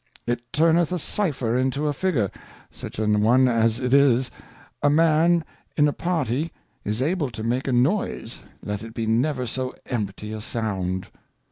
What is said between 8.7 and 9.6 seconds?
it be never